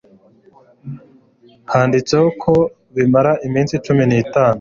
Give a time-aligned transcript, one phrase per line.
[1.71, 2.53] Handitseho ko
[2.95, 4.49] bimara iminsi cumi nitanu